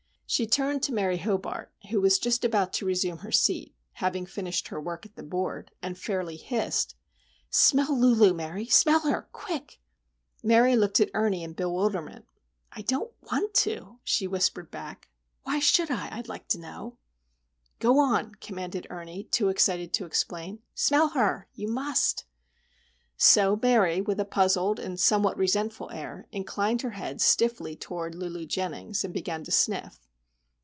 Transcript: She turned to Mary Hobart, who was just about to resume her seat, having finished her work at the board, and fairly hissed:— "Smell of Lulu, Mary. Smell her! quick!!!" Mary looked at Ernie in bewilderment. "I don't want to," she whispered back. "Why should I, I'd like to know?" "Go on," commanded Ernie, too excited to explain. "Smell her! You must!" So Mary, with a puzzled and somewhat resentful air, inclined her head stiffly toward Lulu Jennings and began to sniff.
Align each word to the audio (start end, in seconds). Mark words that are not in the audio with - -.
She 0.33 0.47
turned 0.47 0.81
to 0.83 0.93
Mary 0.93 1.17
Hobart, 1.17 1.73
who 1.89 1.99
was 1.99 2.17
just 2.17 2.45
about 2.45 2.71
to 2.75 2.85
resume 2.85 3.17
her 3.17 3.33
seat, 3.33 3.75
having 3.91 4.25
finished 4.25 4.69
her 4.69 4.79
work 4.79 5.05
at 5.05 5.17
the 5.17 5.23
board, 5.23 5.71
and 5.81 5.97
fairly 5.97 6.37
hissed:— 6.37 6.95
"Smell 7.49 7.91
of 7.91 7.97
Lulu, 7.99 8.33
Mary. 8.33 8.65
Smell 8.65 9.01
her! 9.01 9.27
quick!!!" 9.33 9.81
Mary 10.41 10.77
looked 10.77 11.01
at 11.01 11.09
Ernie 11.13 11.43
in 11.43 11.51
bewilderment. 11.51 12.23
"I 12.71 12.81
don't 12.83 13.11
want 13.29 13.53
to," 13.55 13.99
she 14.05 14.25
whispered 14.25 14.71
back. 14.71 15.09
"Why 15.43 15.59
should 15.59 15.91
I, 15.91 16.07
I'd 16.15 16.29
like 16.29 16.47
to 16.47 16.57
know?" 16.59 16.95
"Go 17.79 17.99
on," 17.99 18.35
commanded 18.35 18.87
Ernie, 18.89 19.25
too 19.25 19.49
excited 19.49 19.91
to 19.95 20.05
explain. 20.05 20.59
"Smell 20.73 21.09
her! 21.09 21.49
You 21.55 21.67
must!" 21.67 22.23
So 23.17 23.59
Mary, 23.61 23.99
with 23.99 24.17
a 24.21 24.23
puzzled 24.23 24.79
and 24.79 24.97
somewhat 24.97 25.35
resentful 25.37 25.91
air, 25.91 26.25
inclined 26.31 26.83
her 26.83 26.91
head 26.91 27.19
stiffly 27.19 27.75
toward 27.75 28.15
Lulu 28.15 28.45
Jennings 28.45 29.03
and 29.03 29.13
began 29.13 29.43
to 29.43 29.51
sniff. 29.51 29.97